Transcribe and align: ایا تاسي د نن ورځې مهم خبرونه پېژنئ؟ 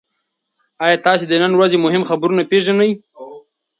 ایا 0.83 0.97
تاسي 1.05 1.25
د 1.27 1.33
نن 1.43 1.51
ورځې 1.59 1.77
مهم 1.85 2.03
خبرونه 2.09 2.43
پېژنئ؟ 2.51 2.91